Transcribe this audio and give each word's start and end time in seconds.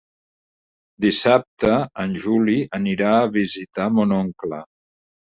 Dissabte 1.05 1.77
en 2.05 2.17
Juli 2.25 2.57
anirà 2.81 3.15
a 3.21 3.31
visitar 3.39 3.91
mon 4.01 4.21
oncle. 4.25 4.69